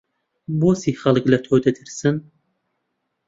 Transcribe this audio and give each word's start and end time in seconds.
بۆچی 0.59 0.91
خەڵک 1.01 1.25
لە 1.31 1.37
تۆ 1.45 1.55
دەترسن؟ 1.65 2.15